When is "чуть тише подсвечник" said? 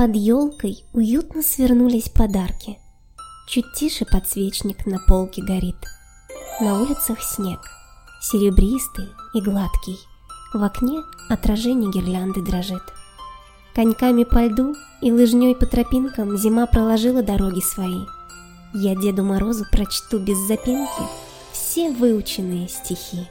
3.46-4.86